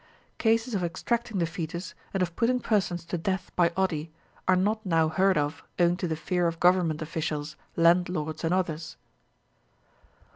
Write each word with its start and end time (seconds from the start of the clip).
Cases 0.39 0.73
of 0.73 0.83
extracting 0.83 1.37
the 1.37 1.45
foetus, 1.45 1.93
and 2.11 2.23
of 2.23 2.35
putting 2.35 2.59
persons 2.59 3.05
to 3.05 3.19
death 3.19 3.51
by 3.55 3.71
odi, 3.77 4.11
are 4.47 4.55
not 4.55 4.83
now 4.83 5.09
heard 5.09 5.37
of 5.37 5.61
owing 5.77 5.95
to 5.97 6.07
the 6.07 6.15
fear 6.15 6.47
of 6.47 6.59
government 6.59 7.03
officials, 7.03 7.55
landlords, 7.75 8.43
and 8.43 8.51
others. 8.51 8.97